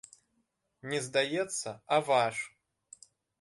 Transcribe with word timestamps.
Не 0.93 1.01
здаецца, 1.07 1.69
а 1.97 2.01
ваш! 2.09 2.35